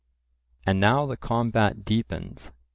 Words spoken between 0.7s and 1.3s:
now the